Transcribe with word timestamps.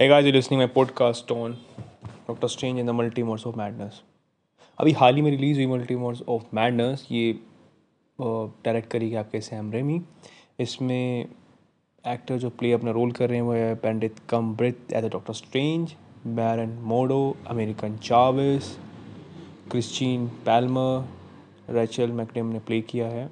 Hey 0.00 0.08
guys, 0.08 0.24
you're 0.24 0.32
listening 0.32 0.60
my 0.60 0.66
podcast 0.66 1.30
on 1.30 1.58
Doctor 2.26 2.48
Strange 2.48 2.78
in 2.80 2.86
the 2.86 2.92
Multiverse 2.92 3.42
of 3.48 3.56
Madness. 3.60 3.96
अभी 4.78 4.92
हाल 5.00 5.14
ही 5.14 5.22
में 5.22 5.30
release 5.30 5.58
हुई 5.58 5.66
मल्टीवर्स 5.66 6.22
ऑफ़ 6.28 6.44
मैडनेस 6.54 7.06
ये 7.10 7.32
डायरेक्ट 8.18 8.90
करी 8.92 9.14
आपके 9.22 9.40
सैम 9.40 9.70
रेमी 9.72 10.00
इसमें 10.60 11.28
एक्टर 12.04 12.38
जो 12.38 12.50
प्ले 12.50 12.72
अपना 12.72 12.90
रोल 12.98 13.12
कर 13.12 13.28
रहे 13.28 13.38
हैं 13.38 13.44
वो 13.46 13.52
है 13.52 13.74
Benedict 13.84 14.20
Cumberbatch 14.56 14.92
as 14.92 15.04
a 15.04 15.08
Doctor 15.08 15.32
Strange 15.42 15.94
Baron 16.40 16.76
Mordo 16.92 17.22
American 17.50 17.96
Chavez 18.02 18.74
Christine 19.70 20.26
Palmer 20.46 21.74
Rachel 21.74 22.12
McAdams 22.12 22.52
ने 22.52 22.58
प्ले 22.60 22.80
किया 22.92 23.08
है। 23.08 23.30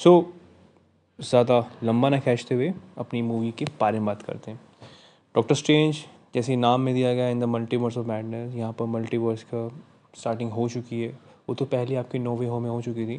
सो 0.00 0.18
so, 0.18 1.26
ज़्यादा 1.28 1.66
लंबा 1.84 2.08
ना 2.08 2.18
खींचते 2.18 2.54
हुए 2.54 2.72
अपनी 2.98 3.22
मूवी 3.22 3.50
के 3.58 3.64
बारे 3.80 3.98
में 3.98 4.06
बात 4.06 4.22
करते 4.22 4.50
हैं। 4.50 4.66
डॉक्टर 5.38 5.54
स्ट्रेंज 5.54 5.96
जैसे 6.34 6.54
नाम 6.56 6.80
में 6.80 6.94
दिया 6.94 7.12
गया 7.14 7.28
in 7.28 7.40
the 7.40 7.44
Multiverse 7.44 7.96
of 7.98 8.06
Madness 8.06 8.54
यहाँ 8.54 8.72
पर 8.72 8.84
मल्टीवर्स 8.84 9.42
का 9.42 9.68
स्टार्टिंग 10.14 10.50
हो 10.52 10.68
चुकी 10.68 11.02
है। 11.02 11.08
वो 11.48 11.54
तो 11.54 11.64
पहले 11.64 11.96
आपके 11.96 12.18
नोवे 12.18 12.46
हो 12.46 12.58
में 12.60 12.70
हो 12.70 12.80
चुकी 12.82 13.06
थी। 13.06 13.18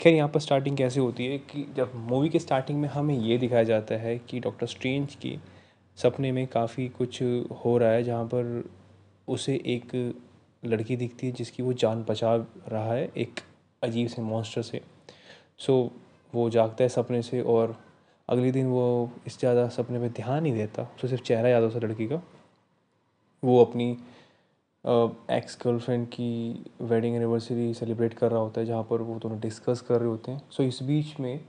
खैर 0.00 0.14
यहाँ 0.14 0.28
पर 0.28 0.40
स्टार्टिंग 0.40 0.76
कैसे 0.76 1.00
होती 1.00 1.26
है 1.26 1.38
कि 1.38 1.64
जब 1.76 1.92
मूवी 1.94 2.28
के 2.28 2.38
स्टार्टिंग 2.38 2.80
में 2.80 2.88
हमें 2.88 3.14
ये 3.18 3.38
दिखाया 3.38 3.62
जाता 3.62 3.94
है 3.94 4.18
कि 4.18 4.40
डॉक्टर 4.40 4.66
स्ट्रेंज 4.66 5.14
की 5.14 5.38
सपने 5.96 6.32
में 6.32 6.46
काफ़ी 6.46 6.88
कुछ 6.88 7.22
हो 7.64 7.76
रहा 7.78 7.90
है 7.90 8.02
जहाँ 8.02 8.24
पर 8.24 8.70
उसे 9.28 9.54
एक 9.66 9.94
लड़की 10.64 10.96
दिखती 10.96 11.26
है 11.26 11.32
जिसकी 11.32 11.62
वो 11.62 11.72
जान 11.72 12.04
बचा 12.08 12.34
रहा 12.68 12.92
है 12.92 13.10
एक 13.16 13.40
अजीब 13.82 14.08
से 14.08 14.22
मॉन्स्टर 14.22 14.62
से 14.62 14.80
सो। 15.58 15.82
So, 15.84 15.90
वो 16.34 16.50
जागता 16.50 16.84
है 16.84 16.88
सपने 16.88 17.22
से 17.22 17.40
और 17.40 17.76
अगले 18.30 18.50
दिन 18.52 18.66
वो 18.66 19.10
इस 19.26 19.38
ज़्यादा 19.38 19.66
सपने 19.68 19.98
पे 20.00 20.08
ध्यान 20.16 20.42
नहीं 20.42 20.52
देता 20.54 20.84
तो 21.00 21.08
सिर्फ़ 21.08 21.22
चेहरा 21.24 21.48
याद 21.48 21.62
होता 21.62 21.86
लड़की 21.86 22.06
का। 22.06 22.22
वो 23.42 23.64
अपनी 23.64 23.90
एक्स 25.30 25.58
गर्लफ्रेंड 25.64 26.06
की 26.08 26.64
वेडिंग 26.82 27.16
एनिवर्सरी 27.16 27.72
सेलिब्रेट 27.74 28.14
कर 28.14 28.30
रहा 28.30 28.40
होता 28.40 28.60
है 28.60 28.66
जहाँ 28.66 28.82
पर 28.90 29.02
वो 29.02 29.18
दोनों 29.18 29.38
डिस्कस 29.40 29.80
कर 29.80 30.00
रहे 30.00 30.08
होते 30.08 30.32
हैं। 30.32 30.42
सो 30.50 30.62
इस 30.62 30.82
बीच 30.82 31.18
में 31.20 31.40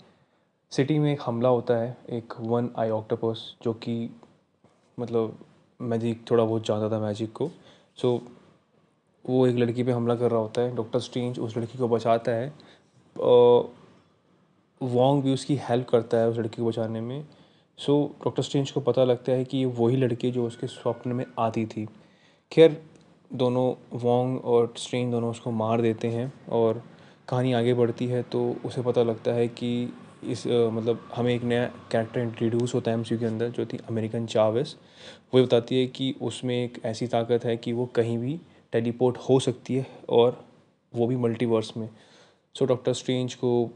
सिटी 0.72 0.98
में 1.00 1.12
एक 1.14 1.22
हमला 1.26 1.50
होता 1.50 1.78
है 1.78 1.96
एक 2.10 2.34
वन 2.40 2.70
आई 2.80 2.90
ऑक्टोपस 2.90 3.44
जो 3.64 3.74
कि 3.86 4.10
मतलब 4.98 5.38
मैजिक 5.80 6.24
थोड़ा 6.32 6.44
बहुत 6.44 6.66
जानता 6.68 6.90
था 6.92 7.00
मैजिक 7.02 7.32
को। 7.32 7.50
सो 7.98 8.18
so, 8.18 8.24
वो 9.26 9.46
एक 9.48 9.56
लड़की 9.56 9.84
पे 9.84 9.92
हमला 9.92 10.16
कर 10.16 10.32
रहा 10.32 10.40
होता 10.40 10.62
है 10.62 10.76
डॉक्टर 10.76 11.00
स्ट्रेंज 11.00 11.40
उस 11.40 11.58
लड़की 11.58 11.78
को 11.78 11.88
बचाता 11.88 12.32
है। 12.32 12.48
वोंग 14.82 15.22
भी 15.24 15.34
उसकी 15.34 15.56
हेल्प 15.62 15.88
करता 15.90 16.18
है 16.18 16.30
उस 16.30 16.38
लड़की 16.38 16.62
को 16.62 16.68
बचाने 16.68 17.02
में। 17.02 17.26
सो 17.78 17.96
डॉक्टर 18.24 18.44
स्ट्रेंज 18.44 18.72
को 18.72 18.80
पता 18.80 19.04
लगता 19.04 19.32
है 19.32 19.46
कि 19.46 19.58
ये 19.58 19.66
वही 19.66 19.98
लड़की 19.98 20.32
जो 20.32 20.46
उसके 20.48 20.68
स्वप्न 20.68 21.12
में 21.12 21.26
आती 21.40 21.66
थी। 21.66 21.88
खैर 22.52 22.82
दोनों 23.32 23.74
वोंग 24.00 24.38
और 24.46 24.74
स्ट्रेंज 24.78 25.12
दोनों 25.12 25.30
उसको 25.32 25.52
मार 25.52 25.82
देते 25.82 26.08
हैं 26.08 26.32
और 26.50 26.84
कहानी 27.28 27.54
आगे 27.54 27.74
बढ़ती 27.74 28.08
है 28.08 28.22
तो 28.24 28.44
उसे 28.66 28.82
पता 28.82 29.04
लगता 29.04 29.32
है 29.32 29.48
कि 29.48 29.94
इस 30.24 30.46
आ, 30.48 30.70
मतलब 30.70 31.10
हमें 31.16 31.34
एक 31.34 31.44
नया 31.44 31.66
कैरेक्टर 31.92 32.20
इंट्रोड्यूस 32.20 32.74
होता 32.76 32.92
है 32.92 32.98
एम 32.98 33.04
के 33.04 33.26
अंदर 33.26 33.50
जो 33.50 33.66
थी 33.66 33.80
अमेरिकन 33.90 34.26
चावेस 34.26 34.76
वो 35.34 35.44
बताती 35.44 35.80
है 35.80 35.86
कि 35.88 36.14
उसमें 36.22 36.56
एक 36.56 36.82
ऐसी 36.86 37.08
ताकत 37.08 37.46
है 37.46 37.56
कि 37.58 37.74
वो 37.74 37.86
कहीं 37.86 38.18
भी 38.18 38.40
टेलीपोर्ट 38.74 39.18
हो 39.30 39.40
सकती 39.40 39.76
है 39.76 39.86
और 40.10 40.44
वो 40.94 41.08
भी 41.08 41.16
मल्टीवर्स 41.16 41.76
में। 41.78 41.90
सो 42.56 42.66
डॉक्टर 42.66 42.94
स्ट्रेंज 42.94 43.36
को 43.36 43.70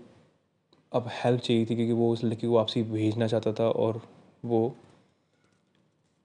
अब 0.96 1.10
हेल्प 1.14 1.42
चाहिए 1.42 1.66
थी 1.66 1.76
क्योंकि 1.76 1.94
वो 1.94 2.12
उस 2.14 2.24
लड़की 2.24 2.48
को 2.48 2.54
वापसी 2.54 2.84
भेजना 2.84 3.28
चाहता 3.28 3.54
था 3.54 3.70
और 3.70 4.02
वो 4.46 4.62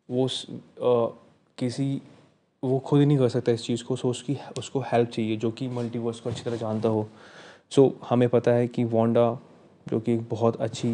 वो 0.09 0.25
आ, 0.25 1.07
किसी 1.59 2.01
वो 2.63 2.79
खुद 2.79 3.01
ही 3.01 3.07
नहीं 3.07 3.19
कर 3.19 3.29
सकता 3.29 3.53
इस 3.53 3.65
चीज़ 3.65 3.85
को। 3.85 3.97
सो 3.97 4.09
उसकी 4.11 4.37
उसको 4.59 4.81
हेल्प 4.83 5.11
चाहिए 5.11 5.37
जो 5.37 5.51
कि 5.51 5.69
मल्टीवर्स 5.69 6.21
को 6.21 6.31
अच्छी 6.31 6.43
तरह 6.45 6.57
जानता 6.57 6.89
हो। 6.89 7.07
सो 7.71 7.93
हमें 8.09 8.29
पता 8.29 8.51
है 8.51 8.67
कि 8.69 8.85
वोंडा 8.85 9.39
जो 9.87 10.01
कि 10.01 10.13
एक 10.15 10.29
बहुत 10.31 10.61
अच्छी 10.61 10.93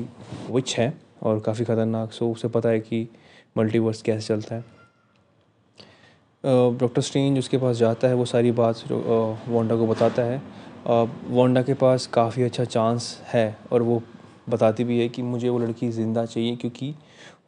विच 0.51 0.77
है 0.79 0.93
और 1.23 1.41
काफ़ी 1.41 1.65
ख़तरनाक। 1.65 2.13
सो 2.13 2.31
उसे 2.33 2.49
पता 2.49 2.69
है 2.69 2.81
कि 2.81 3.09
मल्टीवर्स 3.59 4.03
कैसे 4.03 4.27
चलता 4.27 4.55
है। 4.55 4.65
डॉक्टर 6.79 7.03
स्ट्रेंज 7.03 7.39
उसके 7.39 7.59
पास 7.59 7.77
जाता 7.77 8.09
है 8.09 8.15
वो 8.15 8.25
सारी 8.25 8.51
बात 8.53 8.83
वोंडा 9.49 9.77
को 9.77 9.87
बताता 9.87 10.23
है। 10.23 10.43
वोंडा 10.87 11.63
के 11.63 11.75
पास 11.75 12.07
काफ़ी 12.07 12.43
अच्छा 12.43 12.65
चांस 12.65 13.23
है 13.27 13.57
और 13.73 13.83
वो 13.83 14.03
बताती 14.49 14.85
भी 14.85 14.99
है 15.01 15.09
कि 15.09 15.23
मुझे 15.23 15.49
वो 15.49 15.59
लड़की 15.59 15.89
ज़िंदा 15.91 16.25
चाहिए 16.27 16.57
क्योंकि 16.57 16.95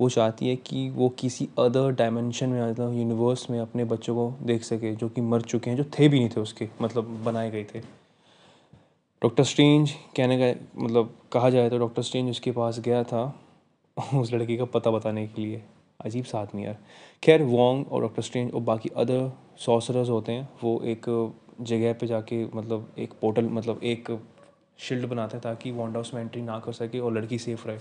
वो 0.00 0.09
चाहती 0.09 0.49
है 0.49 0.56
कि 0.56 0.88
वो 0.91 1.09
किसी 1.09 1.49
अदर 1.59 1.91
डायमेंशन 1.91 2.49
में 2.49 2.71
मतलब 2.71 2.94
यूनिवर्स 2.94 3.50
में 3.50 3.60
अपने 3.60 3.84
बच्चों 3.84 4.15
को 4.15 4.32
देख 4.43 4.62
सके, 4.62 4.94
जो 4.94 5.09
कि 5.09 5.21
मर 5.21 5.41
चुके 5.41 5.71
हैं, 5.71 5.76
जो 5.76 5.84
थे 5.99 6.09
भी 6.09 6.19
नहीं 6.19 6.28
थे 6.28 6.41
उसके 6.41 6.69
मतलब 6.82 7.04
बनाए 7.25 7.50
गए 7.50 7.65
थे। 7.65 7.81
डॉक्टर 9.22 9.44
स्ट्रेंज 9.44 9.91
कहने 10.16 10.38
का 10.38 10.82
मतलब 10.84 11.15
कहा 11.32 11.50
जाए 11.50 11.70
तो 11.70 11.78
डॉक्टर 11.78 12.03
स्ट्रेंज 12.03 12.31
उसके 12.31 12.50
पास 12.53 12.78
गया 12.81 13.03
था 13.05 13.41
उस 14.15 14.32
लड़की 14.32 14.56
का 14.56 14.65
पता 14.65 14.91
बताने 14.91 15.26
के 15.26 15.43
लिए। 15.43 15.62
अजीब 16.05 16.25
सा 16.25 16.38
आदमी 16.38 16.65
यार। 16.65 16.78
खैर 17.22 17.43
वोंग 17.43 17.93
और 17.93 18.03
डॉक्टर 18.03 18.22
स्ट्रेंज 18.22 18.53
और 18.55 18.60
बाकी 18.60 18.88
अदर 18.97 19.31
सॉसरर्स 19.59 20.09
होते 20.09 20.32
हैं, 20.32 20.49
वो 20.65 20.81
एक 20.84 21.09
जगह 21.60 21.92
पे 21.92 22.06
जाके 22.06 22.44
मतलब 22.46 22.92
एक 22.98 23.12
पोर्टल 23.20 23.48
मतलब 23.48 23.80
एक 23.84 24.19
शील्ड 24.78 25.06
बनाते 25.08 25.36
हैं 25.36 25.42
ताकि 25.42 25.70
वांडा 25.70 26.00
उसमें 26.00 26.20
एंट्री 26.22 26.42
ना 26.42 26.58
कर 26.58 26.72
सके 26.72 26.98
और 26.98 27.12
लड़की 27.12 27.38
सेफ़ 27.38 27.66
रहे। 27.69 27.78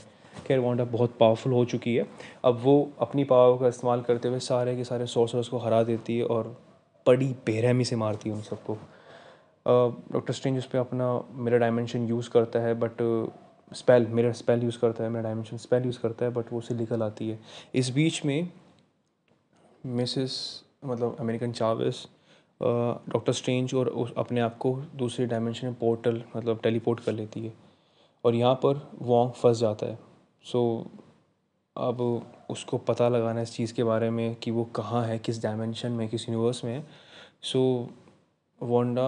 खैर 0.47 0.59
वांडा 0.59 0.83
बहुत 0.85 1.15
पावरफुल 1.19 1.53
हो 1.53 1.63
चुकी 1.65 1.95
है। 1.95 2.05
अब 2.45 2.59
वो 2.63 2.91
अपनी 3.01 3.23
पावर 3.23 3.57
का 3.59 3.67
इस्तेमाल 3.67 4.01
करते 4.01 4.27
हुए 4.27 4.39
सारे 4.39 4.75
के 4.75 4.83
सारे 4.83 5.05
सोर्सर्स 5.05 5.47
को 5.47 5.57
हरा 5.57 5.83
देती 5.83 6.17
है 6.17 6.25
और 6.25 6.47
बड़ी 7.05 7.27
बेरहमी 7.45 7.85
से 7.85 7.95
मारती 7.95 8.29
है 8.29 8.35
उन 8.35 8.41
सबको। 8.41 8.77
डॉक्टर 10.13 10.33
स्ट्रेंज 10.33 10.57
उस 10.57 10.65
पर 10.65 10.77
अपना 10.77 11.11
मेरा 11.35 11.57
डायमेंशन 11.57 12.07
यूज़ 12.07 12.29
करता 12.29 12.59
है 12.59 12.73
बट 12.79 13.01
स्पेल 13.71 14.07
मेरा 14.07 14.31
स्पेल 14.31 14.63
यूज़ 14.63 14.77
करता 14.79 15.03
है 15.03 15.09
मेरा 15.09 15.23
डायमेंशन 15.23 15.57
स्पेल 15.57 15.85
यूज़ 15.85 15.99
करता 15.99 16.25
है 16.25 16.31
बट 16.31 16.51
वो 16.53 16.59
उसे 16.59 16.75
निकल 16.75 17.03
आती 17.03 17.29
है। 17.29 17.39
इस 17.75 17.89
बीच 17.89 18.23
में 18.25 18.49
मिसिस 19.85 20.31
मतलब 20.85 21.17
अमेरिकन 21.19 21.51
चावस 21.51 22.07
डॉक्टर 22.61 23.33
स्ट्रेंज 23.33 23.73
और 23.73 23.87
उस 23.87 24.13
अपने 24.17 24.41
आप 24.41 24.57
को 24.57 24.73
दूसरे 24.95 25.25
डायमेंशन 25.25 25.67
में 25.67 25.75
पोर्टल 25.75 26.23
मतलब 26.35 26.59
टेलीपोर्ट 26.63 26.99
कर 26.99 27.11
लेती 27.11 27.41
है। 27.41 27.53
और 28.25 28.35
यहाँ 28.35 28.55
पर 28.55 28.89
वॉन्ग 29.01 29.31
फंस 29.31 29.57
जाता 29.57 29.85
है। 29.85 29.99
सो 30.43 30.87
अब 31.75 32.01
उसको 32.49 32.77
पता 32.77 33.09
लगाना 33.09 33.41
इस 33.41 33.53
चीज़ 33.53 33.73
के 33.73 33.83
बारे 33.83 34.09
में 34.09 34.35
कि 34.35 34.51
वो 34.51 34.63
कहाँ 34.65 35.05
है, 35.05 35.19
किस 35.19 35.41
डायमेंशन 35.43 35.91
में, 35.91 36.07
किस 36.09 36.29
यूनिवर्स 36.29 36.63
में। 36.65 36.73
है 36.73 36.85
सो 37.41 37.89
वोंडा 38.61 39.07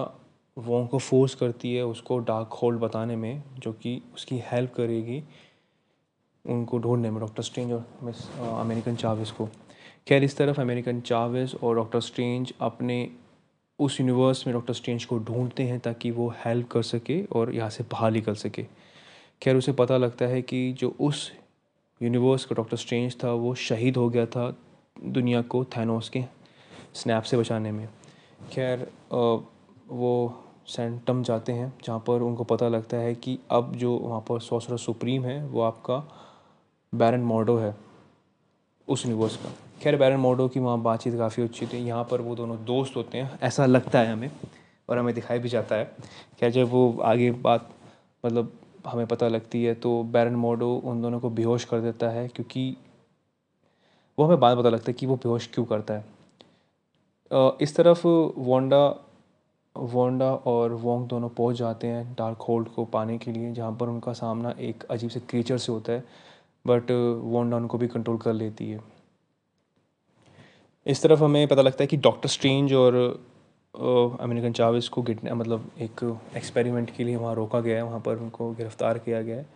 वोंग 0.56 0.88
को 0.88 0.98
फोर्स 0.98 1.34
करती 1.34 1.74
है 1.74 1.84
उसको 1.86 2.18
डार्क 2.18 2.52
होल्ड 2.52 2.80
बताने 2.80 3.16
में, 3.16 3.42
जो 3.58 3.72
कि 3.72 4.00
उसकी 4.14 4.42
हेल्प 4.44 4.74
करेगी 4.74 5.22
उनको 6.44 6.78
ढूँढने 6.78 7.10
में 7.10 7.20
डॉक्टर 7.20 7.42
स्ट्रेंज 7.42 7.72
और 7.72 7.84
मिस 8.02 8.16
अमेरिकन 8.38 8.96
चावेस 8.96 9.30
को। 9.30 9.48
खैर, 10.08 10.24
इस 10.24 10.36
तरफ़ 10.36 10.60
अमेरिकन 10.60 11.00
चावेस 11.00 11.54
और 11.54 11.76
डॉक्टर 11.76 12.00
स्ट्रेंज 12.00 12.52
अपने 12.60 13.10
उस 13.80 14.00
यूनिवर्स 14.00 14.46
में 14.46 14.54
डॉक्टर 14.54 14.74
स्ट्रेंज 14.74 15.04
को 15.04 15.18
ढूंढते 15.18 15.62
हैं 15.62 15.78
ताकि 15.80 16.10
वो 16.10 16.28
हेल्प 16.44 16.68
कर 16.68 16.82
सके 16.82 17.22
और 17.32 17.54
यहाँ 17.54 17.70
से 17.70 17.84
बाहर 17.92 18.10
निकल 18.12 18.34
सके। 18.34 18.64
खैर, 19.42 19.56
उसे 19.56 19.72
पता 19.72 19.96
लगता 19.96 20.26
है 20.26 20.42
कि 20.42 20.72
जो 20.72 20.94
उस 21.00 21.30
यूनिवर्स 22.00 22.44
का 22.44 22.54
डॉक्टर 22.56 22.76
स्ट्रेंज 22.76 23.16
था, 23.24 23.32
वो 23.32 23.54
शहीद 23.54 23.96
हो 23.96 24.08
गया 24.08 24.26
था 24.26 24.54
दुनिया 24.98 25.42
को 25.42 25.64
थैनोस 25.76 26.08
के 26.08 26.24
स्नैप 26.94 27.22
से 27.22 27.36
बचाने 27.36 27.72
में। 27.72 27.88
खैर 28.52 28.86
वो 29.10 30.44
सेंटम 30.66 31.22
जाते 31.22 31.52
हैं, 31.52 31.72
जहाँ 31.84 31.98
पर 32.06 32.22
उनको 32.22 32.44
पता 32.44 32.68
लगता 32.68 32.96
है 32.96 33.14
कि 33.14 33.38
अब 33.50 33.74
जो 33.76 33.96
वहाँ 33.96 34.20
पर 34.20 34.40
सोसर 34.40 34.76
सुप्रीम 34.76 35.24
है, 35.24 35.44
वो 35.46 35.62
आपका 35.62 35.96
बैरन 36.92 37.20
मॉडो 37.22 37.56
है 37.56 37.74
उस 38.88 39.06
यूनिवर्स 39.06 39.36
का। 39.36 39.52
खैर, 39.80 39.96
बैरन 39.96 40.16
मोडो 40.16 40.46
की 40.48 40.60
वहाँ 40.60 40.80
बातचीत 40.82 41.14
काफ़ी 41.18 41.42
अच्छी 41.42 41.66
थी। 41.66 41.78
यहाँ 41.78 42.04
पर 42.04 42.20
वो 42.20 42.34
दोनों 42.36 42.56
दोस्त 42.64 42.96
होते 42.96 43.18
हैं, 43.18 43.38
ऐसा 43.42 43.66
लगता 43.66 43.98
है 43.98 44.12
हमें 44.12 44.30
और 44.88 44.98
हमें 44.98 45.14
दिखाई 45.14 45.38
भी 45.38 45.48
जाता 45.48 45.74
है। 45.74 45.84
खैर, 46.40 46.50
जब 46.50 46.68
वो 46.68 46.98
आगे 47.02 47.30
बात 47.30 47.68
मतलब 48.24 48.52
हमें 48.86 49.06
पता 49.06 49.28
लगती 49.28 49.62
है 49.64 49.74
तो 49.76 50.02
बैरन 50.04 50.34
मोडो 50.36 50.74
उन 50.84 51.02
दोनों 51.02 51.20
को 51.20 51.30
बेहोश 51.30 51.64
कर 51.64 51.80
देता 51.80 52.08
है 52.10 52.26
क्योंकि 52.28 52.76
वो 54.18 54.24
हमें 54.26 54.40
बाद 54.40 54.56
पता 54.58 54.68
लगता 54.68 54.90
है 54.90 54.94
कि 54.94 55.06
वो 55.06 55.16
बेहोश 55.16 55.48
क्यों 55.54 55.64
करता 55.66 55.94
है। 55.94 56.04
इस 57.60 57.74
तरफ़ 57.76 58.06
वोंडा 58.06 58.86
वोंडा 59.76 60.30
और 60.46 60.72
वोंग 60.74 61.06
दोनों 61.08 61.28
पहुँच 61.30 61.56
जाते 61.56 61.86
हैं 61.86 62.14
डार्क 62.18 62.42
होल्ड 62.42 62.68
को 62.68 62.84
पाने 62.86 63.18
के 63.18 63.32
लिए, 63.32 63.52
जहाँ 63.52 63.72
पर 63.72 63.88
उनका 63.88 64.12
सामना 64.12 64.54
एक 64.60 64.84
अजीब 64.90 65.10
से 65.10 65.20
क्रीचर 65.20 65.58
से 65.58 65.72
होता 65.72 65.92
है 65.92 66.04
बट 66.64 66.90
वोंडा 67.24 67.56
उनको 67.56 67.78
भी 67.78 67.88
कंट्रोल 67.88 68.16
कर 68.18 68.32
लेती 68.32 68.70
है। 68.70 68.78
इस 70.90 71.02
तरफ़ 71.02 71.22
हमें 71.22 71.46
पता 71.48 71.62
लगता 71.62 71.82
है 71.82 71.86
कि 71.86 71.96
डॉक्टर 71.98 72.28
स्ट्रेंज 72.28 72.72
और 72.74 72.94
अमेरिकन 74.20 74.52
चाविस 74.52 74.88
को 74.88 75.02
गिटने 75.02 75.34
मतलब 75.34 75.70
एक 75.80 76.02
एक्सपेरिमेंट 76.36 76.90
के 76.96 77.04
लिए 77.04 77.16
वहाँ 77.16 77.34
रोका 77.34 77.60
गया 77.60 77.76
है, 77.76 77.82
वहाँ 77.84 78.00
पर 78.00 78.16
उनको 78.16 78.50
गिरफ़्तार 78.52 78.98
किया 78.98 79.20
गया 79.22 79.36
है। 79.36 79.46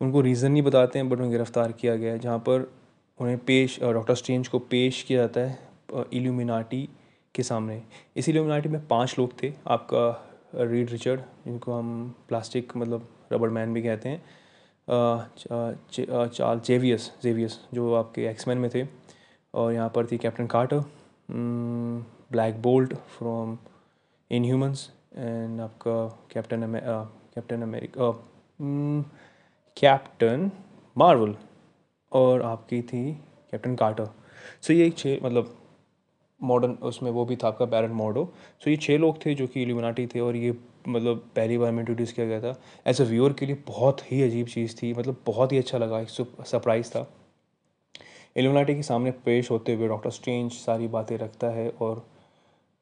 उनको 0.00 0.20
रीज़न 0.20 0.52
नहीं 0.52 0.62
बताते 0.62 0.98
हैं 0.98 1.08
बट 1.08 1.16
उन्हें 1.16 1.30
गिरफ़्तार 1.30 1.72
किया 1.72 1.96
गया 1.96 2.12
है, 2.12 2.18
जहाँ 2.18 2.38
पर 2.38 2.70
उन्हें 3.20 3.38
पेश 3.38 3.78
डॉक्टर 3.82 4.14
स्ट्रेंज 4.14 4.48
को 4.48 4.58
पेश 4.60 5.02
किया 5.02 5.20
जाता 5.20 5.40
है 5.40 5.58
इल्यूमिनाटी 6.12 6.88
के 7.34 7.42
सामने। 7.42 7.82
इस 8.16 8.28
इल्यूमिनाटी 8.28 8.68
में 8.68 8.86
पाँच 8.88 9.14
लोग 9.18 9.42
थे, 9.42 9.52
आपका 9.68 10.30
रीड 10.62 10.90
रिचर्ड 10.90 11.20
जिनको 11.44 11.72
हम 11.72 12.14
प्लास्टिक 12.28 12.76
मतलब 12.76 13.08
रबड़ 13.32 13.50
मैन 13.50 13.74
भी 13.74 13.82
कहते 13.82 14.08
हैं 14.08 14.22
चार्ल 16.28 16.60
जेवियस 16.60 17.10
जेवियस 17.22 17.58
जो 17.74 17.94
आपके 17.94 18.26
एक्समैन 18.28 18.58
में 18.58 18.70
थे। 18.70 18.84
और 19.54 19.72
यहाँ 19.72 19.88
पर 19.94 20.06
थी 20.06 20.18
Captain 20.18 20.46
Carter 20.46 20.82
Black 22.32 22.60
Bolt 22.62 22.94
from 23.18 23.56
Inhumans 24.44 24.90
and 25.16 25.60
आपका 25.60 26.06
Captain 26.32 26.72
Captain 27.34 27.62
America 27.62 28.10
Captain 29.76 30.50
Marvel 30.96 31.34
और 32.12 32.42
आपकी 32.42 32.80
थी 32.82 33.10
कैप्टन 33.50 33.74
कार्टर 33.76 34.08
सो 34.62 34.72
ये 34.72 34.86
एक 34.86 34.96
छः 34.98 35.18
मतलब 35.24 35.54
मॉडर्न 36.40 36.72
उसमें 36.82 37.10
वो 37.10 37.24
भी 37.24 37.36
था 37.36 37.48
आपका 37.48 37.64
बैरन 37.64 37.90
मॉडो 37.92 38.24
सो 38.64 38.70
ये 38.70 38.76
छः 38.76 38.98
लोग 38.98 39.24
थे 39.24 39.34
जो 39.34 39.46
कि 39.46 39.62
इल्यूमिनाटी 39.62 40.06
थे, 40.06 40.20
और 40.20 40.36
ये 40.36 40.54
मतलब 40.88 41.22
पहली 41.36 41.58
बार 41.58 41.70
में 41.72 41.78
इंट्रोड्यूस 41.78 42.12
किया 42.12 42.26
गया 42.26 42.40
था. 42.40 42.54
एज 42.86 43.00
अ 43.00 43.04
व्यूअर 43.04 43.32
के 43.32 43.46
लिए 43.46 43.56
बहुत 43.68 44.00
ही 44.10 44.22
अजीब 44.22 44.46
चीज़ 44.46 44.76
थी 44.76 44.92
मतलब 44.94 45.16
बहुत 45.26 45.52
ही 45.52 45.58
अच्छा 45.58 45.78
लगा, 45.78 46.00
एक 46.00 46.08
सरप्राइज़ 46.08 46.90
था. 46.90 47.06
इल्यूमिनाटी 48.36 48.74
के 48.74 48.82
सामने 48.82 49.10
पेश 49.24 49.50
होते 49.50 49.74
हुए 49.74 49.88
डॉक्टर 49.88 50.10
स्ट्रेंज 50.10 50.52
सारी 50.52 50.86
बातें 50.88 51.16
रखता 51.18 51.46
है 51.46 51.68
और 51.80 52.04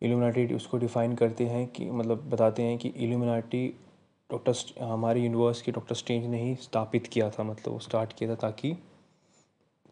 इल्यूमिनाटी 0.03 0.55
उसको 0.55 0.79
डिफ़ाइन 0.79 1.15
करते 1.15 1.45
हैं 1.45 1.67
कि 1.67 1.91
मतलब 1.91 2.23
बताते 2.31 2.63
हैं 2.63 2.79
कि 2.79 2.89
इल्यूमिनाटी 2.89 3.67
डॉक्टर 4.31 4.83
हमारे 4.85 5.21
यूनिवर्स 5.21 5.61
के 5.63 5.73
डॉक्टर 5.73 5.95
स्ट्रेंज 5.95 6.27
ने 6.27 6.41
ही 6.43 6.55
स्थापित 6.55 7.07
किया 7.07 7.29
था 7.31 7.43
मतलब 7.43 7.73
वो 7.73 7.79
स्टार्ट 7.79 8.13
किया 8.13 8.31
था 8.31 8.35
ताकि 8.35 8.75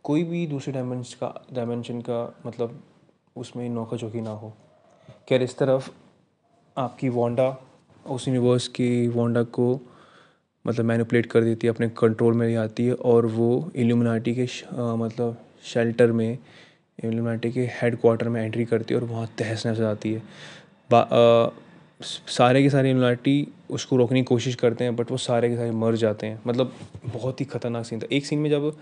कोई 0.04 0.24
भी 0.24 0.46
दूसरे 0.46 0.72
डायमेंशन 0.72 1.16
का 1.20 1.42
डायमेंशन 1.52 2.00
का 2.00 2.22
मतलब 2.46 2.80
उसमें 3.36 3.68
नौका 3.68 3.96
चौकी 3.96 4.20
ना 4.20 4.30
हो। 4.30 4.52
खैर, 5.28 5.42
इस 5.42 5.58
तरफ़ 5.58 5.90
आपकी 6.76 7.08
वोंडा 7.08 7.56
उस 8.06 8.28
यूनिवर्स 8.28 8.68
की 8.68 9.08
वोंडा 9.08 9.42
को 9.42 9.68
मतलब 10.64 10.84
मैनिपुलेट 10.84 11.26
कर 11.26 11.44
देती 11.44 11.66
है, 11.66 11.72
अपने 11.72 11.88
कंट्रोल 11.88 12.34
में 12.34 12.46
ले 12.48 12.54
आती 12.54 12.86
है 12.86 12.94
और 12.94 13.26
वो 13.28 13.70
इल्यूमिनाटी 13.76 14.34
के 14.34 14.46
मतलब 14.74 15.36
शेल्टर 15.64 16.12
में 16.12 16.38
इल्यूमिनाटी 17.04 17.50
के 17.52 17.68
हेड 17.72 17.96
क्वार्टर 18.00 18.28
में 18.28 18.42
एंट्री 18.42 18.64
करती 18.64 18.94
है 18.94 19.00
और 19.00 19.06
वहाँ 19.06 19.28
तहस 19.38 19.66
नहस 19.66 19.78
जाती 19.78 20.12
है। 20.12 20.22
आ, 20.90 21.48
सारे 22.02 22.62
के 22.62 22.70
सारे 22.70 22.90
इल्यूमिनाटी 22.90 23.46
उसको 23.70 23.96
रोकने 23.96 24.20
की 24.20 24.24
कोशिश 24.24 24.54
करते 24.54 24.84
हैं 24.84 24.94
बट 24.96 25.10
वो 25.10 25.16
सारे 25.18 25.48
के 25.48 25.56
सारे 25.56 25.70
मर 25.70 25.96
जाते 25.96 26.26
हैं। 26.26 26.40
मतलब 26.46 26.72
बहुत 27.06 27.40
ही 27.40 27.44
ख़तरनाक 27.46 27.84
सीन 27.86 28.00
था। 28.00 28.06
एक 28.12 28.26
सीन 28.26 28.38
में 28.38 28.50
जब 28.50 28.72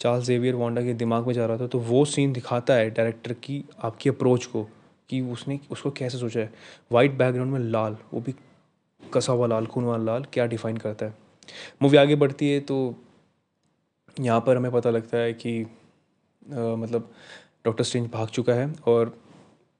चार्ल्स 0.00 0.24
जेवियर 0.26 0.54
वांडा 0.54 0.82
के 0.82 0.94
दिमाग 0.94 1.26
में 1.26 1.34
जा 1.34 1.46
रहा 1.46 1.58
था 1.58 1.66
तो 1.66 1.78
वो 1.80 2.04
सीन 2.04 2.32
दिखाता 2.32 2.74
है 2.74 2.88
डायरेक्टर 2.90 3.32
की 3.42 3.62
आपकी 3.80 4.10
अप्रोच 4.10 4.46
को 4.46 4.62
कि 5.10 5.20
उसने 5.22 5.58
उसको 5.70 5.90
कैसे 5.92 6.18
सोचा 6.18 6.40
है। 6.40 6.52
वाइट 6.92 7.12
बैकग्राउंड 7.12 7.52
में 7.52 7.60
लाल 7.60 7.96
वो 8.12 8.20
भी 8.20 8.34
कसा 9.02 9.32
हुआ 9.32 9.46
लाल 9.46 9.66
खून 9.66 9.84
वाला 9.84 10.04
लाल 10.04 10.24
क्या 10.32 10.46
डिफ़ाइन 10.46 10.76
करता 10.76 11.06
है। 11.06 11.14
मूवी 11.82 11.96
आगे 11.96 12.16
बढ़ती 12.16 12.50
है 12.50 12.60
तो 12.62 12.94
यहाँ 14.16 14.40
पर 14.40 14.56
हमें 14.56 14.70
पता 14.72 14.90
लगता 14.90 15.18
है 15.18 15.32
कि 15.34 15.64
मतलब 16.46 17.10
डॉक्टर 17.64 17.84
स्ट्रेंज 17.84 18.08
भाग 18.12 18.28
चुका 18.28 18.54
है 18.54 18.72
और 18.86 19.16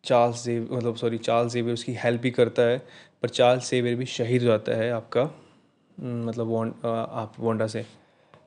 चार्ल्स 0.05 0.44
जेव 0.44 0.69
मतलब 0.72 0.96
सॉरी 0.96 1.19
चार्ल्स 1.19 1.52
जेवियर 1.52 1.75
उसकी 1.75 1.93
हेल्प 1.94 2.20
भी 2.20 2.31
करता 2.31 2.62
है, 2.62 2.78
पर 3.22 3.28
चार्ल्स 3.28 3.70
जेवियर 3.70 3.96
भी 3.96 4.06
शहीद 4.06 4.43
हो 4.43 4.49
जाता 4.49 4.76
है 4.76 4.90
आपका 4.93 5.22
मतलब 5.99 6.46
वॉन्ड 6.46 6.87
आप 6.87 7.34
वोंडा 7.38 7.66
से। 7.66 7.82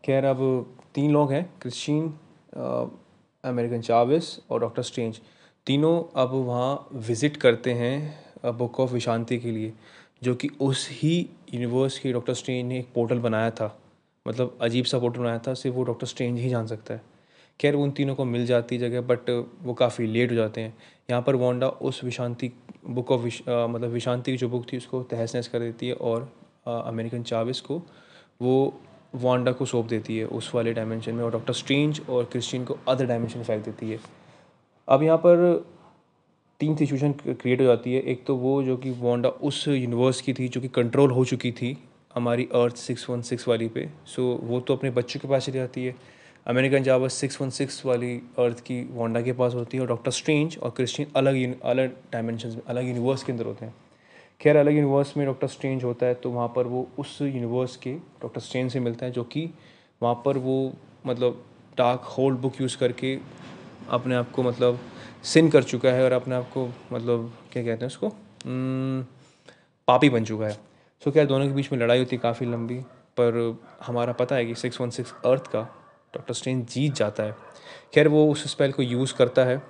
खैर, 0.05 0.25
अब 0.25 0.75
तीन 0.95 1.11
लोग 1.11 1.31
हैं 1.31 1.43
क्रिश्चियन 1.61 2.13
अमेरिकन 3.43 3.81
चाविस 3.81 4.37
और 4.51 4.59
डॉक्टर 4.59 4.83
स्ट्रेंज 4.83 5.19
तीनों 5.67 6.01
अब 6.21 6.31
वहाँ 6.45 6.87
विज़िट 6.93 7.37
करते 7.37 7.73
हैं 7.73 8.57
बुक 8.57 8.79
ऑफ़ 8.79 8.91
विशांति 8.93 9.37
के 9.37 9.51
लिए, 9.51 9.73
जो 10.23 10.35
कि 10.35 10.49
उस 10.61 10.87
ही 10.91 11.15
यूनिवर्स 11.53 11.99
की 11.99 12.13
डॉक्टर 12.13 12.33
स्ट्रेंज 12.33 12.67
ने 12.67 12.79
एक 12.79 12.87
पोर्टल 12.95 13.19
बनाया 13.19 13.51
था। 13.51 13.77
मतलब 14.25 14.57
अजीब 14.61 14.85
सा 14.85 14.99
पोर्टल 14.99 15.19
बनाया 15.19 15.39
था, 15.39 15.53
सिर्फ़ 15.53 15.77
वो 15.77 15.83
डॉक्टर 15.83 16.07
स्ट्रेंज 16.07 16.39
ही 16.39 16.49
जान 16.49 16.67
सकता 16.67 16.93
है। 16.93 17.01
खैर, 17.59 17.75
उन 17.75 17.91
तीनों 17.91 18.15
को 18.15 18.25
मिल 18.25 18.45
जाती 18.45 18.77
जगह 18.77 19.01
बट 19.03 19.29
वो 19.63 19.73
काफ़ी 19.73 20.07
लेट 20.07 20.31
हो 20.31 20.35
जाते 20.35 20.61
हैं। 20.61 20.73
यहाँ 21.09 21.21
पर 21.21 21.35
वांडा 21.35 21.67
उस 21.67 22.03
विशांति 22.03 22.51
बुक 22.87 23.11
ऑफ़ 23.11 23.21
विश 23.21 23.41
मतलब 23.41 23.89
विशांति 23.89 24.31
की 24.31 24.37
जो 24.37 24.49
बुक 24.49 24.65
थी, 24.73 24.77
उसको 24.77 25.01
तहस 25.03 25.35
नहस 25.35 25.47
कर 25.47 25.59
देती 25.59 25.87
है 25.87 25.93
और 25.93 26.29
अमेरिकन 26.67 27.23
चाविस 27.23 27.61
को 27.61 27.81
वो 28.41 28.73
वांडा 29.15 29.51
को 29.51 29.65
सौंप 29.65 29.85
देती 29.87 30.17
है 30.17 30.25
उस 30.27 30.51
वाले 30.55 30.73
डायमेंशन 30.73 31.15
में 31.15 31.23
और 31.23 31.31
डॉक्टर 31.31 31.53
स्ट्रेंज 31.53 32.01
और 32.09 32.25
क्रिश्चियन 32.31 32.65
को 32.65 32.77
अदर 32.87 33.05
डायमेंशन 33.05 33.43
फेंक 33.43 33.63
देती 33.65 33.89
है। 33.91 33.99
अब 34.87 35.03
यहाँ 35.03 35.17
पर 35.17 35.65
तीन 36.59 36.75
सिचुएशन 36.75 37.11
क्रिएट 37.13 37.61
हो 37.61 37.65
जाती 37.65 37.93
है। 37.93 38.01
एक 38.01 38.23
तो 38.25 38.35
वो 38.35 38.61
जो 38.63 38.75
कि 38.77 38.91
वांडा 38.99 39.29
उस 39.29 39.67
यूनिवर्स 39.67 40.21
की 40.21 40.33
थी, 40.33 40.47
जो 40.47 40.61
कि 40.61 40.67
कंट्रोल 40.69 41.11
हो 41.11 41.25
चुकी 41.25 41.51
थी, 41.51 41.77
हमारी 42.15 42.47
अर्थ 42.55 42.75
सिक्स 42.75 43.09
वन 43.09 43.21
सिक्स 43.21 43.47
वाली 43.47 43.67
पे। 43.67 43.89
सो 44.05 44.23
वो 44.43 44.59
तो 44.59 44.75
अपने 44.75 44.89
बच्चों 44.91 45.19
के 45.19 45.27
पास 45.27 45.45
चली 45.45 45.57
जाती 45.57 45.85
है। 45.85 45.95
American 46.47 46.83
Chavez 46.83 47.07
six 47.07 47.41
one 47.41 47.49
six 47.49 47.85
वाली 47.85 48.13
अर्थ 48.39 48.59
की 48.59 48.79
वांडा 48.91 49.21
के 49.21 49.33
पास 49.33 49.53
होती 49.53 49.77
है 49.77 49.81
और 49.81 49.87
डॉक्टर 49.87 50.11
स्ट्रेंज 50.11 50.57
और 50.57 50.69
क्रिश्चियन 50.69 51.09
अलग 51.15 51.61
अलग 51.61 51.95
डायमेंशन 52.11 52.49
में, 52.49 52.61
अलग 52.67 52.87
यूनिवर्स 52.87 53.23
के 53.23 53.31
अंदर 53.31 53.45
होते 53.45 53.65
हैं। 53.65 53.73
खैर, 54.41 54.55
अलग 54.55 54.73
यूनिवर्स 54.73 55.15
में 55.17 55.25
डॉक्टर 55.25 55.47
स्ट्रेंज 55.47 55.83
होता 55.83 56.05
है 56.05 56.13
तो 56.13 56.29
वहाँ 56.31 56.47
पर 56.55 56.67
वो 56.67 56.87
उस 56.97 57.17
यूनिवर्स 57.21 57.75
के 57.77 57.93
डॉक्टर 58.21 58.41
स्ट्रेंज 58.41 58.71
से 58.71 58.79
मिलता 58.79 59.05
है 59.05 59.11
जो 59.11 59.23
कि 59.23 59.49
वहाँ 60.01 60.13
पर 60.25 60.37
वो 60.37 60.73
मतलब 61.07 61.43
डार्क 61.77 62.01
होल्ड 62.17 62.37
बुक 62.39 62.61
यूज़ 62.61 62.77
करके 62.77 63.17
अपने 63.89 64.15
आप 64.15 64.31
को 64.31 64.43
मतलब 64.43 64.79
सिन 65.23 65.49
कर 65.49 65.63
चुका 65.63 65.89
है 65.89 66.03
और 66.03 66.11
अपने 66.11 66.35
आप 66.35 66.49
को 66.53 66.67
मतलब 66.93 67.31
क्या 67.53 67.63
कहते 67.63 67.85
हैं 67.85 67.87
उसको? 67.87 68.09
पापी 69.87 70.09
बन 70.09 70.25
चुका 70.25 70.45
है। 70.45 70.53
सो 71.03 71.11
क्या 71.11 71.25
दोनों 71.25 71.47
के 71.47 71.53
बीच 71.53 71.71
में 71.71 71.79
लड़ाई 71.79 71.99
होती 71.99 72.15
है 72.15 72.21
काफ़ी 72.21 72.45
लंबी, 72.45 72.79
पर 73.19 73.59
हमारा 73.83 74.13
पता 74.13 74.35
है 74.35 74.45
कि 74.45 74.55
सिक्स 74.55 74.81
वन 74.81 74.89
सिक्स 74.89 75.13
अर्थ 75.25 75.47
का 75.47 75.76
डॉक्टर 76.15 76.33
स्ट्रेंज 76.33 76.67
जीत 76.69 76.93
जाता 76.93 77.23
है। 77.23 77.35
खैर, 77.93 78.07
वो 78.07 78.31
उस 78.31 78.51
स्पेल 78.51 78.71
को 78.71 78.83
यूज़ 78.83 79.15
करता 79.15 79.43
है। 79.43 79.61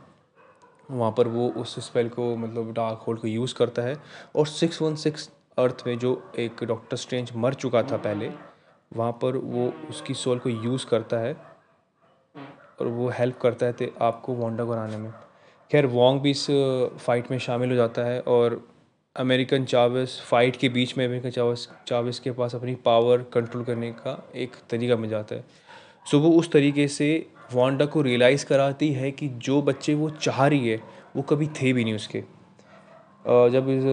वहाँ 0.92 1.12
पर 1.12 1.28
वो 1.28 1.50
उस 1.50 1.86
स्पेल 1.86 2.10
को 2.10 2.36
मतलब 2.36 2.74
डार्क 2.74 3.04
होल्ड 3.08 3.20
को 3.20 3.28
यूज़ 3.28 3.56
करता 3.56 3.82
है। 3.82 3.98
और 4.36 4.48
सिक्स 4.48 4.82
वन 4.82 4.96
सिक्स 4.96 5.30
अर्थ 5.58 5.84
में 5.88 6.00
जो 6.00 6.32
एक 6.40 6.64
डॉक्टर 6.64 6.98
स्ट्रेंज 6.98 7.32
मर 7.36 7.54
चुका 7.54 7.84
था 7.84 7.98
पहले, 7.98 8.32
वहाँ 8.94 9.12
पर 9.12 9.38
वो 9.38 9.74
उसकी 9.90 10.14
सोल 10.14 10.40
को 10.40 10.50
यूज़ 10.50 10.86
करता 10.86 11.18
है। 11.18 11.38
और 12.82 12.88
वो 12.88 13.10
हेल्प 13.10 13.40
करता 13.42 13.66
है 13.66 13.74
तो 13.74 13.86
आपको 14.02 14.36
वांडा 14.36 14.66
को 14.66 14.72
आने 14.72 14.98
में। 14.98 15.12
खैर 15.72 15.86
वोंग 15.86 16.22
भी 16.22 16.32
इस 16.32 16.48
फाइट 17.00 17.32
में 17.32 17.38
शामिल 17.40 17.70
हो 17.70 17.76
जाता 17.76 18.02
है। 18.02 18.22
और 18.22 18.68
अमेरिकन 19.16 19.66
चावस 19.66 20.22
फाइट 20.26 20.56
के 20.56 20.70
बीच 20.70 20.98
में 20.98 21.06
अमेरिकन 21.06 21.30
चावस 21.30 21.70
चावस 21.88 22.20
के 22.20 22.32
पास 22.32 22.56
अपनी 22.56 22.76
पावर 22.76 23.24
कंट्रोल 23.24 23.64
करने 23.64 23.92
का 23.92 24.30
एक 24.36 24.56
तरीका 24.70 24.96
मिल 24.96 25.10
जाता 25.10 25.36
है। 25.36 25.46
सो 26.08 26.20
वो 26.20 26.30
उस 26.40 26.52
तरीके 26.52 26.88
से 26.88 27.08
वांडा 27.54 27.86
को 27.86 28.02
रियलाइज़ 28.02 28.46
कराती 28.46 28.92
है 28.94 29.12
कि 29.12 29.28
जो 29.40 29.62
बच्चे 29.62 29.94
वो 29.94 30.10
चाह 30.12 30.46
रही 30.48 30.70
है, 30.70 30.80
वो 31.16 31.22
कभी 31.22 31.48
थे 31.54 31.72
भी 31.74 31.84
नहीं 31.84 31.96
उसके। 31.96 32.24
जब 33.52 33.70
इस 33.70 33.84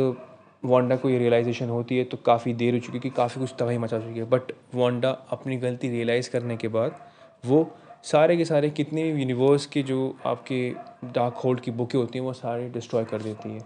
वांडा 0.63 0.97
को 0.97 1.11
ये 1.11 1.19
रियलाइजेशन 1.19 1.69
होती 1.69 1.97
है 1.99 2.05
तो 2.05 2.17
काफ़ी 2.27 2.53
देर 2.55 2.75
हो 2.75 2.81
चुकी 2.81 2.97
है 2.97 3.01
कि 3.01 3.11
काफ़ी 3.11 3.41
कुछ 3.41 3.55
तबाही 3.59 3.79
मचा 3.79 3.99
चुकी 4.01 4.19
है। 4.19 4.25
बट 4.31 4.53
वांडा 4.75 5.11
अपनी 5.31 5.57
गलती 5.57 5.91
रियलाइज़ 5.91 6.31
करने 6.31 6.57
के 6.57 6.69
बाद 6.69 7.01
वो 7.45 7.59
सारे 8.05 8.37
के 8.37 8.45
सारे 8.45 8.71
कितने 8.71 9.09
यूनिवर्स 9.11 9.67
के 9.67 9.83
जो 9.83 10.17
आपके 10.27 10.59
डार्क 11.07 11.41
होल्ड 11.45 11.61
की 11.61 11.71
बुकें 11.73 11.99
होती 11.99 12.19
हैं, 12.19 12.25
वो 12.27 12.33
सारे 12.33 12.69
डिस्ट्रॉय 12.71 13.05
कर 13.05 13.23
देती 13.23 13.49
हैं। 13.49 13.65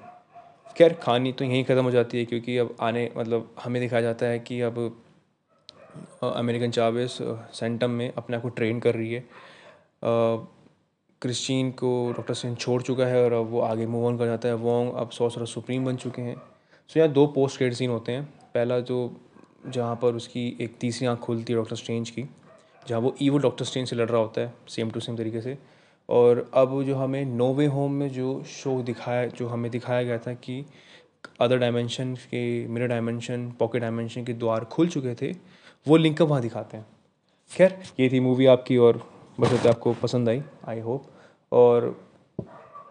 खैर 0.76 0.92
कहानी 0.94 1.32
तो 1.32 1.44
यहीं 1.44 1.64
ख़त्म 1.64 1.84
हो 1.84 1.90
जाती 1.90 2.18
है 2.18 2.24
क्योंकि 2.24 2.56
अब 2.58 2.76
आने 2.80 3.08
मतलब 3.16 3.50
हमें 3.64 3.80
दिखाया 3.82 4.02
जाता 4.02 4.26
है 4.26 4.38
कि 4.40 4.60
अब 4.60 4.76
अमेरिकन 6.24 6.70
चावेस 6.70 7.18
सेंटम 7.54 7.90
में 7.90 8.12
अपने 8.12 8.36
आप 8.36 8.42
को 8.42 8.48
ट्रेन 8.50 8.80
कर 8.80 8.94
रही 8.94 9.12
है। 9.12 9.24
क्रिश्चियन 11.22 11.70
को 11.70 11.90
डॉक्टर 12.16 12.34
सिंह 12.34 12.54
छोड़ 12.56 12.80
चुका 12.82 13.06
है 13.06 13.24
और 13.24 13.32
अब 13.32 13.50
वो 13.50 13.60
आगे 13.60 13.86
मूव 13.86 14.06
ऑन 14.06 14.18
कर 14.18 14.26
जाता 14.26 14.48
है। 14.48 14.54
वोंग 14.56 14.92
अब 14.92 15.10
सौ 15.10 15.28
सौ 15.28 15.44
सुप्रीम 15.46 15.84
बन 15.84 15.96
चुके 15.96 16.22
हैं। 16.22 16.36
सो 16.90 17.00
यहाँ 17.00 17.12
दो 17.12 17.26
पोस्ट 17.26 17.56
क्रेडिट 17.58 17.76
सीन 17.78 17.90
होते 17.90 18.12
हैं। 18.12 18.24
पहला 18.54 18.78
जो 18.80 18.98
जहाँ 19.66 19.94
पर 20.02 20.14
उसकी 20.14 20.46
एक 20.60 20.76
तीसरी 20.80 21.06
आँख 21.06 21.18
खुलती 21.18 21.52
है 21.52 21.58
डॉक्टर 21.58 21.76
स्ट्रेंज 21.76 22.10
की, 22.10 22.22
जहाँ 22.86 23.00
वो 23.00 23.14
ईवो 23.22 23.38
डॉक्टर 23.38 23.64
स्ट्रेंज 23.64 23.88
से 23.88 23.96
लड़ 23.96 24.08
रहा 24.08 24.20
होता 24.20 24.40
है 24.40 24.52
सेम 24.68 24.90
टू 24.90 25.00
सेम 25.00 25.16
तरीके 25.16 25.40
से। 25.40 25.56
और 26.08 26.50
अब 26.54 26.82
जो 26.82 26.94
हमें 26.96 27.24
नोवे 27.24 27.66
होम 27.66 27.92
में 27.92 28.08
जो 28.08 28.42
शो 28.48 28.80
दिखाया, 28.82 29.26
जो 29.26 29.48
हमें 29.48 29.70
दिखाया 29.70 30.02
गया 30.02 30.18
था 30.18 30.32
कि 30.34 30.64
अदर 31.40 31.58
डायमेंशन 31.58 32.14
के 32.14 32.66
मिरर 32.66 32.86
डायमेंशन 32.86 33.50
पॉकेट 33.58 33.82
डायमेंशन 33.82 34.24
के 34.24 34.32
द्वार 34.34 34.64
खुल 34.64 34.88
चुके 34.88 35.14
थे 35.14 35.32
वो 35.86 35.96
लिंक 35.96 36.22
वहाँ 36.22 36.42
दिखाते 36.42 36.76
हैं? 36.76 36.86
खैर 37.50 37.78
ये 38.00 38.08
थी 38.08 38.20
मूवी 38.20 38.46
आपकी 38.46 38.76
और 38.76 39.02
बस 39.40 39.66
आपको 39.66 39.92
पसंद 39.92 40.28
आई 40.28 40.42
आई 40.68 40.80
होप 40.80 41.06
और 41.52 42.00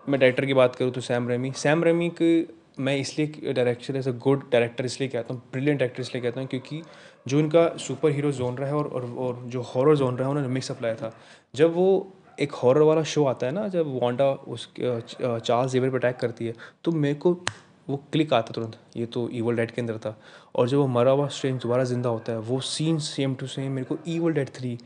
मैं 0.09 0.19
डायरेक्टर 0.19 0.45
की 0.45 0.53
बात 0.53 0.75
करूँ 0.75 0.91
तो 0.91 1.01
सैम 1.01 1.27
रेमी 1.29 1.51
सैम 1.51 1.83
रेमी 1.83 2.09
की 2.09 2.47
मैं 2.79 2.97
इसलिए 2.97 3.53
director 3.53 3.95
as 3.95 4.07
a 4.07 4.11
good 4.11 4.43
director 4.51 4.85
इसलिए 4.85 5.09
कहता 5.09 5.33
हूँ 5.33 5.41
ब्रिलियंट 5.51 5.79
डायरेक्टर 5.79 6.01
इसलिए 6.01 6.23
कहता 6.23 6.39
हूँ 6.39 6.47
क्योंकि 6.47 6.81
जो 7.27 7.39
इनका 7.39 7.77
सुपर 7.77 8.11
हीरो 8.11 8.31
जोन 8.31 8.55
रहा 8.55 8.69
है 8.69 8.75
और, 8.75 8.87
और, 8.87 9.05
और 9.17 9.43
जो 9.45 9.61
हॉरर 9.61 9.95
जोन 9.95 10.15
रहा 10.15 10.23
है 10.23 10.29
उन्होंने 10.29 10.53
मिक्सअप 10.53 10.81
लाया 10.81 10.95
था। 10.95 11.13
जब 11.55 11.75
वो 11.75 12.13
एक 12.39 12.51
हॉरर 12.51 12.81
वाला 12.81 13.03
शो 13.03 13.25
आता 13.25 13.47
है 13.47 13.51
ना 13.53 13.67
जब 13.67 13.99
वांडा 14.01 14.31
उस 14.31 14.73
चार्ल्स 14.79 15.71
जेवर 15.71 15.89
पर 15.89 15.97
अटैक 15.97 16.17
करती 16.17 16.47
है 16.47 16.53
तो 16.83 16.91
मेरे 16.91 17.15
को 17.15 17.33
वो 17.89 17.97
क्लिक 18.11 18.33
आता 18.33 18.53
तुरंत 18.53 18.77
ये 18.97 19.05
तो 19.05 19.29
ईवल 19.33 19.55
डेड 19.55 19.71
के 19.71 19.81
अंदर 19.81 19.97
था। 19.97 20.15
और 20.55 20.67
जब 20.69 20.77
वो 20.77 20.87
मरा 20.89 21.11
हुआ 21.11 21.27
स्ट्रेंज 21.29 21.61
दोबारा 21.61 21.83
ज़िंदा 21.83 22.09
होता 22.09 22.31
है 22.31 22.39
वो 22.39 22.59
सीन 22.61 22.97
सेम 23.01 23.35
टू 23.35 23.47
सेम 23.47 23.71
मेरे 23.71 23.85
को 23.85 23.97
ईवल 24.07 24.33
डेड 24.33 24.49
थ्री 24.55 24.77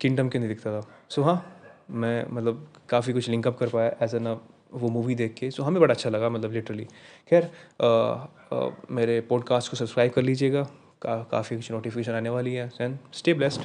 किंगडम 0.00 0.28
के 0.28 0.38
अंदर 0.38 0.48
दिखता 0.48 0.80
था। 0.80 0.86
सो 1.10 1.22
हाँ 1.22 1.36
मैं 1.90 2.24
मतलब 2.30 2.66
काफ़ी 2.88 3.12
कुछ 3.12 3.28
लिंकअप 3.28 3.58
कर 3.58 3.68
पाया 3.68 3.96
एज 4.02 4.14
एन 4.14 4.36
वो 4.72 4.88
मूवी 4.88 5.14
देख 5.14 5.34
के। 5.34 5.50
सो 5.50 5.62
हमें 5.62 5.80
बड़ा 5.80 5.94
अच्छा 5.94 6.10
लगा 6.10 6.28
मतलब 6.30 6.52
लिटरली 6.52 6.84
खैर 7.30 7.50
मेरे 8.90 9.20
पॉडकास्ट 9.30 9.70
को 9.70 9.76
सब्सक्राइब 9.76 10.12
कर 10.12 10.22
लीजिएगा। 10.22 10.62
का, 11.02 11.16
काफ़ी 11.30 11.56
कुछ 11.56 11.70
नोटिफिकेशन 11.72 12.12
आने 12.12 12.30
वाली 12.30 12.54
है। 12.54 12.70
And 12.80 12.98
stay 13.12 13.34
blessed 13.34 13.62